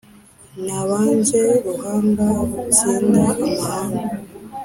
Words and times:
nabanze 0.65 1.41
ruhanga 1.65 2.25
rutsinda 2.49 3.23
amahanga, 3.45 4.03